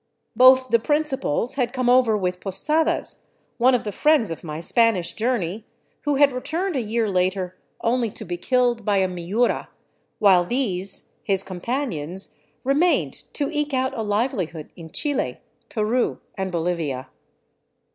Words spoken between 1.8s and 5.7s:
over with Posadas, one of the friends of my Spanish journey,